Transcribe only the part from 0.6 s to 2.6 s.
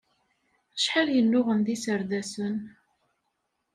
Acḥal yennuɣen d iserdasen?